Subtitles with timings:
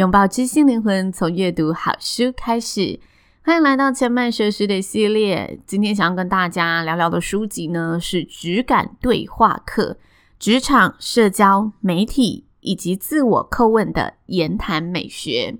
[0.00, 2.98] 拥抱知性灵魂，从阅读好书开始。
[3.44, 5.60] 欢迎来到千嫚说书的系列。
[5.66, 9.98] 今天想要跟大家聊聊的书籍呢，是《质感对话课：
[10.38, 15.58] 职场、社交、媒体以及自我叩问的言谈美学》。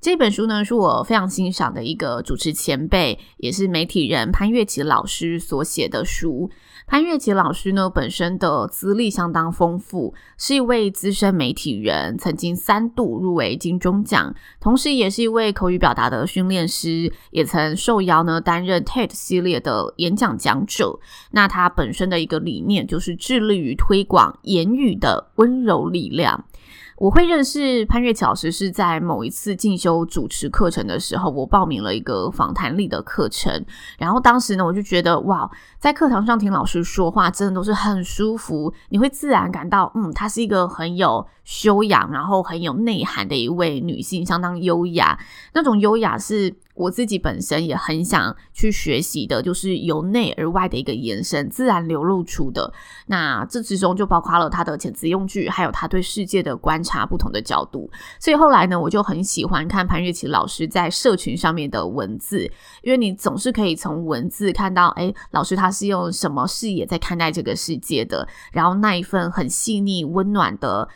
[0.00, 6.48] 这本书呢，是我非常欣赏的一个主持前辈，也是媒体人潘越祺老师所写的书。
[6.86, 20.98] 潘越祺老师呢，本身的资历相当丰富，是一位资深媒体人，曾经三度入围金钟奖，同时也是一位口语表达的训练师，也曾受邀呢担任 TED 系列的演讲讲者。
[21.32, 26.46] 那他本身的一个理念，就是致力于推广言语的温柔力量。
[27.00, 33.64] 我会认识潘越祺老师是在某一次进修主持课程的时候，我报名了一个访谈力的课程，
[33.96, 45.18] 然后当时呢，我就觉得哇，在课堂上听老师说话，真的都是很舒服，你会自然感到，嗯，她是一个很有修养，然后很有内涵的一位女性，相当优雅，
[45.54, 46.54] 那种优雅是。
[46.74, 52.72] 我自己本身也很想去学习的，就是由内而外的一个延伸，自然流露出的。
[53.06, 57.90] 那这之中就包括了他的遣词用句，还有他对世界的观察不同的角度。
[58.18, 62.50] 所以后来呢，我就很喜欢看潘越祺老师在社群上面的文字，
[62.82, 70.88] 因为你总是可以从文字看到，诶，老师他是用什么视野在看待这个世界的，然后那一份很细腻温暖的。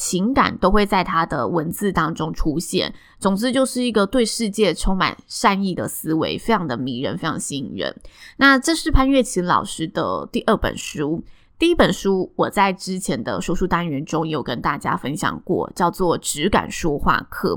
[0.00, 2.94] 情感都会在他的文字当中出现。
[3.18, 7.94] 总之，就是一个对世界充满善意的思维，非常的迷人，非常吸引人。
[8.38, 11.22] 那这是潘越祺老师的第二本书。
[11.60, 17.54] 第一本书我在之前的说书单元中有跟大家分享过，叫做《质感说话课》。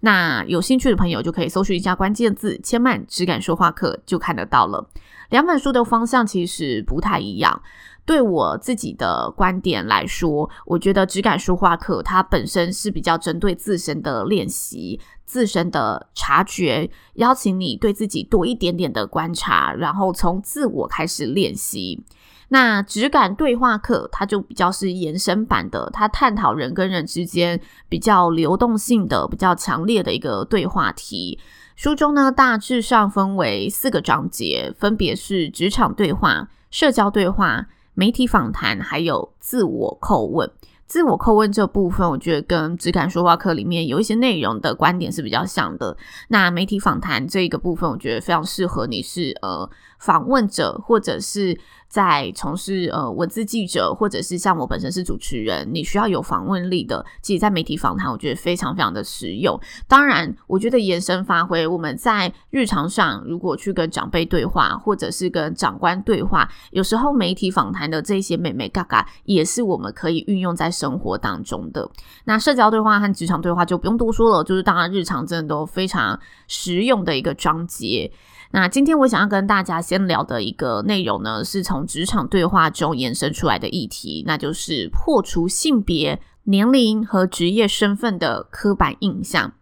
[0.00, 4.86] 那有兴趣的朋友就可以搜寻一下关键字“千嫚质感说话课”，就看得到了。
[5.30, 7.62] 两本书的方向其实不太一样。
[8.04, 22.04] 对我自己的观点来说，我觉得质感说话课它本身是比较针对自身的练习、自身的察觉，邀请你对自己多一点点的观察，然后从自我开始练习。
[22.48, 31.38] 那质感对话课它就比较是延伸版的，它探讨人跟人之间比较流动性的、比较强烈的一个对话题。
[31.74, 37.66] 书中呢，大致上分为四个章节，分别是职场对话、社交对话。
[37.98, 40.50] 媒体访谈还有自我叩问，
[40.86, 45.96] 自我叩问这部分，我觉得跟质感说话课里面有一些内容的观点是比较像的。
[46.28, 49.66] 那媒体访谈这一个部分，我觉得非常适合你是呃
[49.98, 51.58] 访问者或者是。
[51.88, 59.58] 在从事呃文字记者，或者是像我本身是主持人，你需要有访问力的，其实，在媒体访谈，我觉得非常非常的实用。
[59.86, 71.88] 当然，我觉得延伸发挥，我们在日常上，如果去跟长辈对话，或者是跟长官对话，有时候媒体访谈的这些美眉嘎嘎，也是我们可以运用在生活当中的。
[72.24, 76.18] 那社交对话和职场对话就不用多说了，就是大家日常真的都非常
[76.48, 78.10] 实用的一个章节。
[78.52, 89.52] 那今天我想要跟大家先聊的一个内容呢，是从职场对话中延伸出来的议题，那就是破除性别、年龄和职业身份的刻板印象。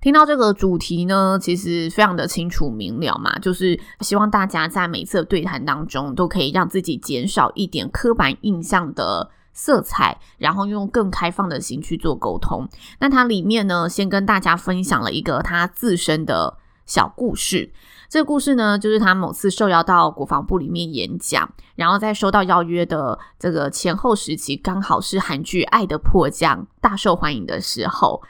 [0.00, 12.68] 听到这个主题呢，其实非常的清楚明了嘛，就是希望大家在每次的对谈当中，都可以让自己减少一点刻板印象的色彩，然后用更开放的心去做沟通。
[13.00, 17.72] 那它里面呢，先跟大家分享了一个他自身的小故事。
[18.08, 28.22] 这个故事呢，就是他某次受邀到国防部里面演讲，然后在收到邀约的这个前后时期，刚好是韩剧《爱的迫降》大受欢迎的时候。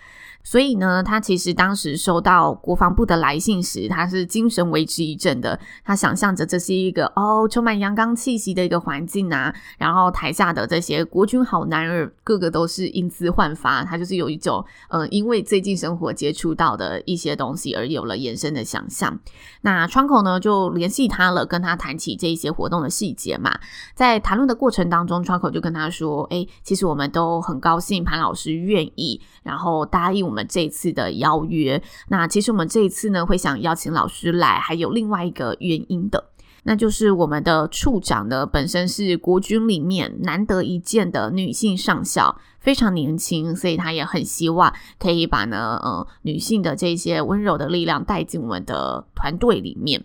[0.49, 5.61] 所以呢，他其实当时收到国防部的来信时，他是精神为之一振的。
[5.85, 13.85] 他想象着这是一个哦，充满阳刚气息的一个环境啊，然后台下的这些国军好男儿，个个都是英姿焕发。
[13.85, 19.21] 他就是有一种呃，因为最近生活接触到的一些东西而有了延伸的想象。
[19.61, 23.55] 那窗口呢就联系他了，跟他谈起这一些活动的细节嘛。
[23.95, 31.83] 在谈论的过程当中，窗口就跟他说：“诶，其实我们都很高兴潘老师愿意，然后答应我们。”们这一次的邀约。
[32.09, 36.31] 那其实我们这一次呢，会想邀请老师来，还有另外一个原因的。
[36.65, 50.05] 那就是我们的处长呢，本身是国军里面难得一见的女性上校，非常年轻，所以他也很希望可以把呢，呃，女性的这些温柔的力量带进我们的团队里面。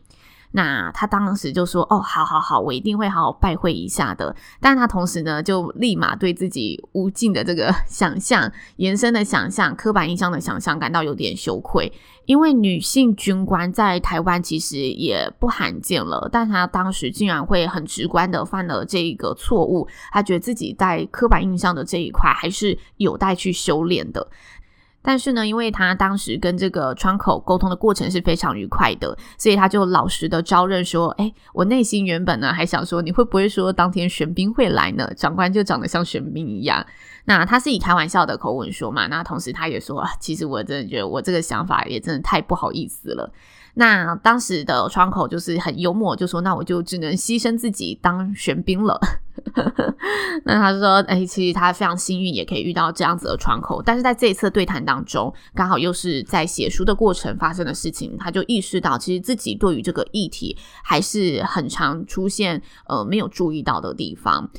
[0.55, 11.91] 那他当时就说：“哦，好好好，我一定会好好拜会一下的。”但他同时呢，就立马对自己无尽的这个 想象、延伸的想象、刻板印象的想象感到有点羞愧，
[12.25, 24.27] 因为女性军官在台湾其实也不罕见了，但他当时竟然会很直观的犯了这一个错误，他觉得自己在刻板印象的这一块还是有待去修炼的。
[25.03, 35.07] 但是呢，因为他当时跟这个窗口沟通的过程是非常愉快的，所以他就老实的招认说：“哎，我内心原本呢还想说，你会不会说当天玄彬会来呢？
[35.15, 36.83] 长官就长得像玄彬一样。”
[37.25, 43.31] 那他是以开玩笑的口吻说嘛，那同时他也说：“其实我真的觉得我这个想法也真的太不好意思了。”
[43.75, 48.99] 那当时的窗口就是很幽默，就说：“那我就只能牺牲自己当玄彬了。
[50.45, 53.81] ”那他说：“哎、其实他非常幸运，也可以遇到这样子的窗口。
[53.81, 64.51] 但是在这一次对谈当中，刚好又是在写书的过程发生的事情，他就意识到，其实自己对于这个议题还是很常出现呃没有注意到的地方。”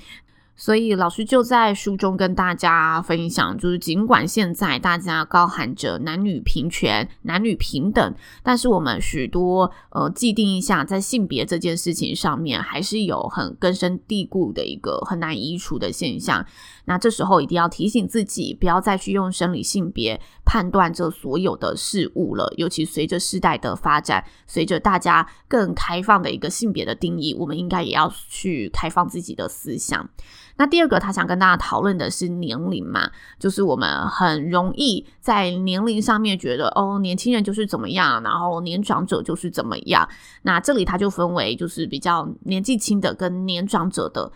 [0.57, 16.47] 所以老师就在书中跟大家分享，就是尽管现在大家高喊着男女平权、男女平等，但是我们许多呃既定印象在性别这件事情上面，还是有很根深蒂固的一个很难移除的现象。
[16.85, 22.53] 那这时候一定要提醒自己，不要再去用生理性别判断这所有的事物了。
[22.57, 30.09] 尤其随着时代的发展，随着大家更开放的一个性别的定义，我们应该也要去开放自己的思想。
[30.57, 33.11] 那第二个，他想跟大家讨论的是年龄嘛，
[33.41, 40.09] 就是我们很容易在年龄上面觉得，哦，年轻人就是怎么样，然后年长者就是怎么样。
[40.43, 44.31] 那这里他就分为，就是比较年纪轻的跟年长者的，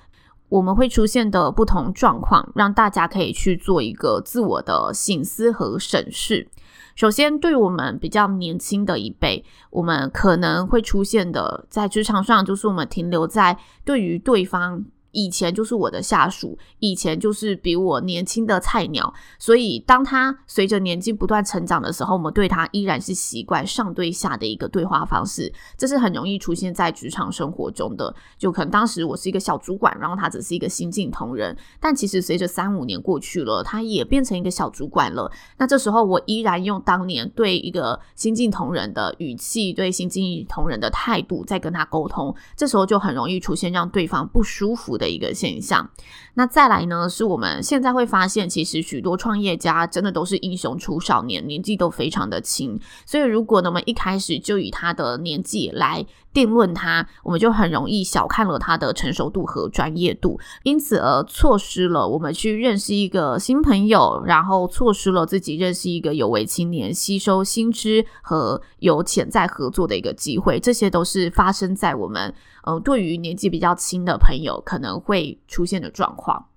[0.48, 6.48] 我们会出现的不同状况，让大家可以去做一个自我的醒思和审视。
[6.96, 14.84] 首先，对我们比较年轻的一辈，我们可能会出现的，在职场上，就是我们停留在对于对方。
[15.18, 28.14] 以前就是我的下属，以前就是比我年轻的菜鸟，所以当他随着年纪不断成长的时候，我们对他依然是习惯上对下的一个对话方式，这是很容易出现在职场生活中的。
[28.38, 35.28] 就可能当时我是一个小主管，然后他只是一个新进同仁，但其实随着三五年过去了，他也变成一个小主管了。
[35.56, 45.90] 那这时候我依然用当年对一个新进同仁的语气，对新进同仁的态度在跟他沟通，这时候就很容易出现让对方不舒服的一个现象，
[46.34, 52.78] 那再来呢，是我们现在会发现，其实许多创业家真的都是英雄出少年，年纪都非常的轻。
[53.04, 70.60] 所以如果呢，我们一开始就以他的年纪来定论他，我们就很容易小看了他的成熟度和专业度，因此而错失了我们去认识一个新朋友，然后错失了自己认识一个有为青年、吸收新知和有潜在合作的一个机会。
[70.60, 72.32] 这些都是发生在我们。
[72.68, 76.48] 呃，对于年纪比较轻的朋友可能会出现的状况。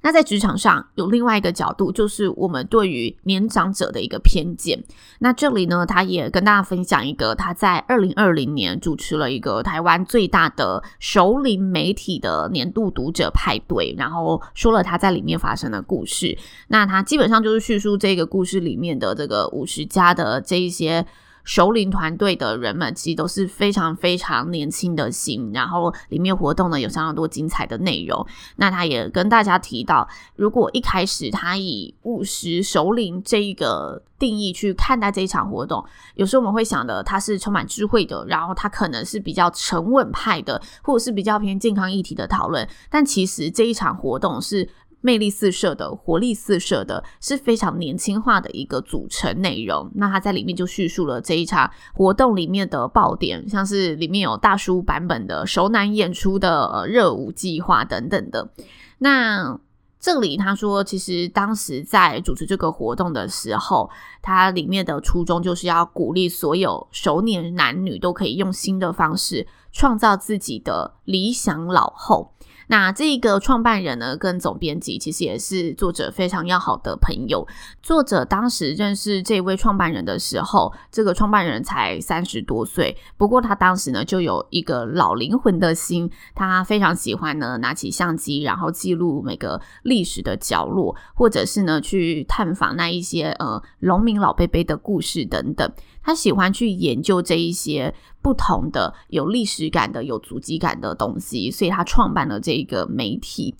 [0.00, 4.80] 那在职场上有另外一个角度，就是我们对于年长者的一个偏见。
[5.18, 16.38] 那这里呢，他也跟大家分享一个他在二零二零年主持了一个台湾最大的首领媒体的年度读者派对，然后说了他在里面发生的故事。
[16.68, 21.04] 那他基本上就是叙述这个故事里面的这个五十加的这一些。
[21.48, 28.26] 首领团队的人们其实都是非常非常年轻的心，然后里面活动呢有相当多精彩的内容。
[28.56, 35.82] 那他也跟大家提到，如果一开始他以务实首领这一个定义去看待这一场活动，
[36.16, 42.68] 有时候我们会想的他是充满智慧的，然后他可能是比较沉稳派的，或者是比较偏健康议题的讨论。
[42.90, 44.68] 但其实这一场活动是。
[45.00, 49.90] 魅力四射的，活力四射的，是非常年轻化的一个组成内容。
[49.94, 58.50] 那他在里面就叙述了这一场活动里面的爆点，像是里面有大叔版本的熟男演出的热舞计划等等的。
[58.98, 59.58] 那
[60.00, 63.90] 这里他说，其实当时在主持这个活动的时候，
[64.22, 72.32] 他里面的初衷就是要鼓励所有熟年男女都可以用新的方式创造自己的理想老后。
[72.68, 77.46] 那这个创办人呢，跟总编辑其实也是作者非常要好的朋友。
[77.82, 82.96] 作者当时认识这位创办人的时候，这个创办人才三十多岁。
[83.16, 95.72] 不过他当时呢，就有一个老灵魂的心，他非常喜欢呢，拿起相机，然后记录每个历史的角落，或者是呢，去探访那一些呃农民老伯伯的故事等等。
[96.08, 103.54] 他喜欢去研究这一些不同的有历史感的、有足迹感的东西，所以他创办了这个媒体。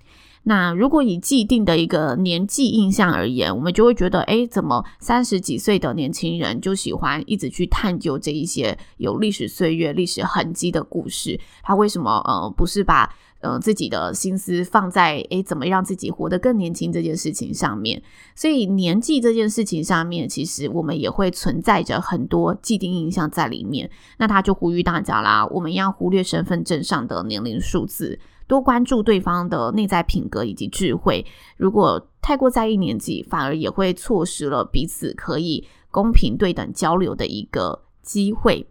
[0.45, 11.38] 那如果以既定的一个年纪印象而言，我们就会觉得，诶，怎么三十几岁的年轻人就喜欢一直去探究这一些有历史岁月、历史痕迹的故事？
[11.62, 18.02] 他为什么呃不是把呃自己的心思放在诶怎么让自己活得更年轻这件事情上面？
[18.35, 23.90] 所以年纪这件事情上面，其实我们也会存在着很多既定印象在里面。
[24.18, 28.18] 那他就呼吁大家啦，我们要忽略身份证上的年龄数字。
[28.47, 31.23] 多关注对方的内在品格以及智慧。
[31.59, 38.66] 如果太过在意年纪，反而也会错失了彼此可以公平对等交流的一个机会。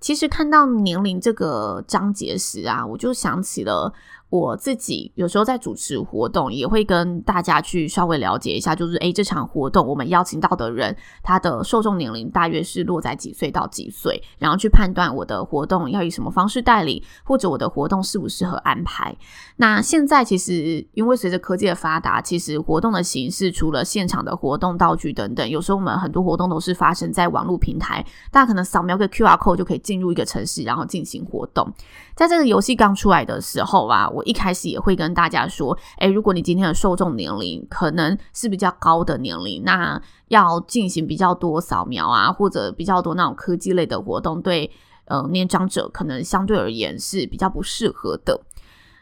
[0.00, 3.92] 其实看到年龄这个章节时啊，我就想起了。
[4.30, 19.14] 我自己有时候在主持活动，也会跟大家去稍微了解一下，就是诶，这场活动我们邀请到的人，他的受众年龄大约是落在几岁到几岁，然后去判断我的活动要以什么方式带领，或者我的活动适不适合安排。
[19.56, 31.68] 那现在其实因为随着科技的发达，其实活动的形式除了现场的活动道具等等，有时候我们很多活动都是发生在网络平台，大家可能扫描个 QR code 就可以进入一个城市，然后进行活动。
[32.14, 44.70] 在这个游戏刚出来的时候啊，我一开始也会跟大家说，诶，如果你今天的受众年龄可能是比较高的年龄，那要进行比较多扫描啊，或者比较多那种科技类的活动，对
[45.06, 48.40] 呃年长者可能相对而言是比较不适合的。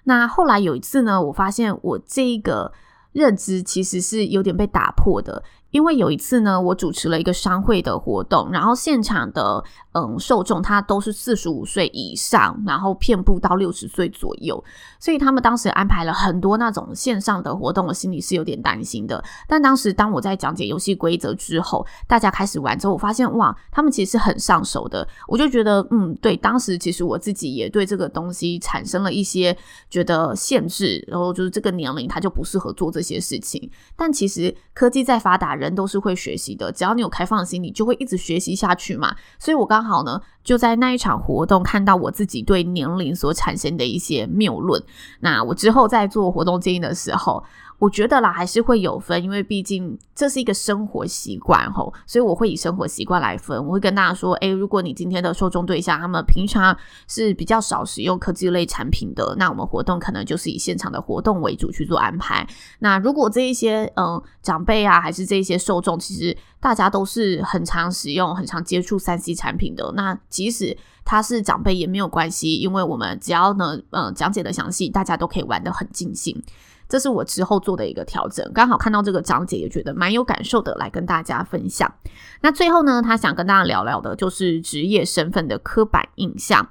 [0.05, 2.73] 那后来有一次呢，我发现我这个
[3.13, 5.43] 认知其实是有点被打破的。
[5.71, 14.65] 因为有一次呢，我主持了一个商会的活动，然后现场的嗯受众他都是四十五岁以上，然后遍布到六十岁左右，
[14.99, 19.23] 所以他们当时安排了很多那种线上的活动，我心里是有点担心的。
[19.47, 25.07] 但当时当我在讲解游戏规则之后，大家开始玩之后，我发现哇，他们其实是很上手的。
[25.27, 29.55] 我就觉得嗯，对，当时其实我自己也对这个东西产生了一些
[29.91, 33.71] 觉得限制，然后就是这个年龄他就不适合做这些事情。
[33.95, 35.58] 但其实科技在发达。
[35.59, 39.17] 人都是会学习的，只要你有开放的心，你就会一直学习下去嘛。
[39.39, 44.83] 所以我刚好呢，就在那一场活动看到我自己对年龄所产生的一些谬论。
[45.21, 47.45] 那我之后在做活动建议的时候。
[47.79, 53.65] 我觉得啦，还是会有分，因为毕竟这是一个生活习惯吼，所以我会以生活习惯来分。
[53.65, 62.45] 我会跟大家说，诶，如果你今天的受众对象他们平常是比较少使用科技类产品的，那我们活动可能就是以现场的活动为主去做安排。
[62.81, 76.43] 那如果这一些嗯长辈啊，还是这些受众，其实大家都是很常使用、很常接触三 C 产品的，那即使他是长辈也没有关系，因为我们只要呢嗯讲解的详细，大家都可以玩得很尽兴。
[76.89, 81.93] 这是我之后做的一个调整，刚好看到这个章节也觉得蛮有感受的，来跟大家分享。
[82.41, 86.71] 那最后呢，他想跟大家聊聊的就是职业身份的刻板印象。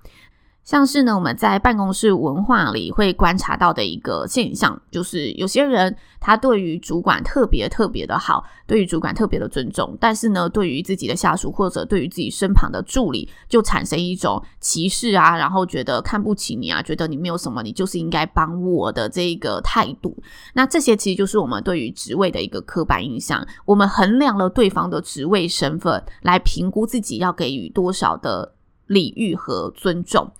[0.68, 20.22] 像是呢，我们在办公室文化里会观察到的一个现象，就是有些人他对于主管特别特别的好，对于主管特别的尊重，但是呢，对于自己的下属或者对于自己身旁的助理，就产生一种歧视啊，然后觉得看不起你啊，觉得你没有什么，你就是应该帮我的这个态度。
[20.54, 28.57] 那这些其实就是我们对于职位的一个刻板印象，我们衡量了对方的职位身份，来评估自己要给予多少的
[28.88, 30.32] 礼遇和尊重。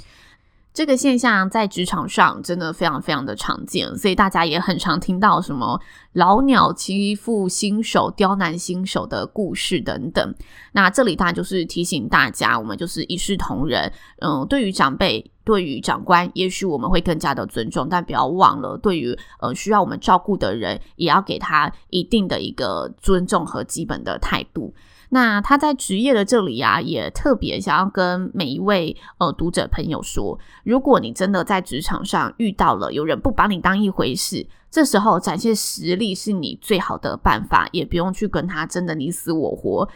[0.74, 5.82] 这个现象在职场上真的非常非常的常见，所以大家也很常听到什么
[6.14, 10.36] 老鸟欺负新手、刁难新手的故事等等。
[10.74, 13.92] 那这里当然就是提醒大家，我们就是一视同仁。
[14.20, 24.76] 嗯，对于长辈、对于长官，也许我们会更加的尊重，但不要忘了，对于呃需要我们照顾的人，也要给他一定的一个尊重和基本的态度。
[25.10, 39.88] 那他在职业的这里啊，也特别想要跟每一位呃读者朋友说，如果你真的在职场上遇到了有人不把你当一回事，这时候展现实力是你最好的办法，也不用去跟他争的你死我活。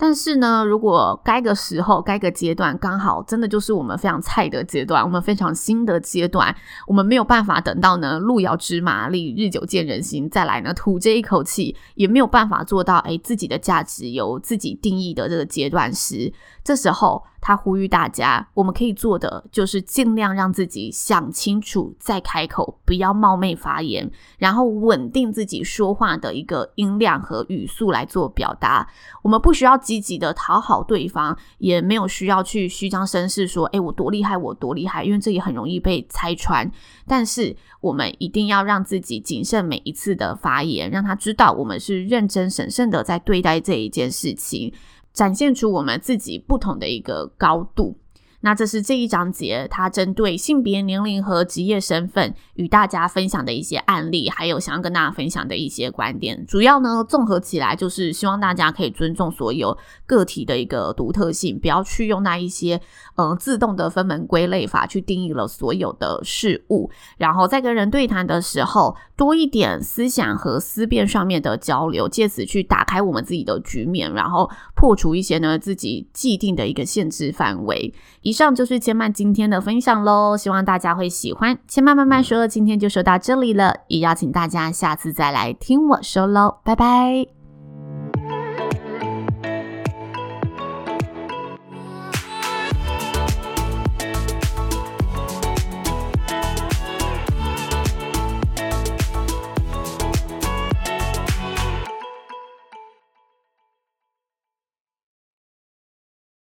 [0.00, 16.32] 但是呢，如果该个时候、该个阶段刚好真的就是我们非常菜的阶段，我们非常新的阶段，我们没有办法等到呢路遥知马力，日久见人心，再来呢吐这一口气，也没有办法做到哎自己的价值由自己定义的这个阶段时，
[16.64, 17.24] 这时候。
[17.42, 28.86] 他呼吁大家，我们可以做的就是尽量让自己想清楚再开口，不要冒昧发言，然后稳定自己说话的一个音量和语速来做表达。
[29.22, 36.70] 我们不需要积极的讨好对方，也没有需要去虚张声势说“诶，我多厉害，我多厉害”，因为这也很容易被拆穿。
[37.06, 44.70] 但是我们一定要让自己谨慎每一次的发言，让他知道我们是认真审慎的在对待这一件事情。
[45.12, 47.96] 展现出我们自己不同的一个高度。
[48.42, 56.42] 那这是这一章节，它针对性别、年龄和职业身份与大家分享的一些案例，还有想要跟大家分享的一些观点。
[56.46, 59.76] 主要呢，综合起来就是希望大家可以尊重所有
[60.06, 62.80] 个体的一个独特性，不要去用那一些
[63.16, 66.90] 嗯、呃、自动的分门归类法去定义了所有的事物。
[67.18, 77.92] 然后在跟人对谈的时候，多一点思想和思辨上面的交流，借此去打开我们自己的局面，然后破除一些呢自己既定的一个限制范围。
[78.22, 81.58] 以上就是千曼今天的分享喽，希望大家会喜欢。
[81.68, 87.39] 千曼慢慢说，今天就说到这里了，也邀请大家下次再来听我说喽，拜拜。